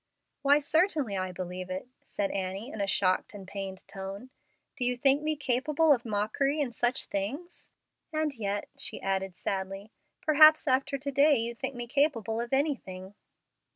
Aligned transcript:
"Why, 0.41 0.57
certainly 0.57 1.15
I 1.15 1.31
believe 1.31 1.69
it," 1.69 1.87
said 2.01 2.31
Annie, 2.31 2.71
in 2.71 2.81
a 2.81 2.87
shocked 2.87 3.35
and 3.35 3.47
pained 3.47 3.87
tone. 3.87 4.31
"Do 4.75 4.83
you 4.83 4.97
think 4.97 5.21
me 5.21 5.35
capable 5.35 5.93
of 5.93 6.05
mockery 6.05 6.59
in 6.59 6.71
such 6.71 7.05
things? 7.05 7.69
And 8.11 8.33
yet," 8.33 8.67
she 8.79 8.99
added, 8.99 9.35
sadly, 9.35 9.91
"perhaps 10.19 10.67
after 10.67 10.97
to 10.97 11.11
day 11.11 11.35
you 11.35 11.53
think 11.53 11.75
me 11.75 11.85
capable 11.85 12.41
of 12.41 12.51
anything." 12.51 13.13